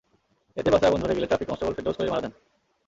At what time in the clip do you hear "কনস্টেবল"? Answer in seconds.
1.49-1.73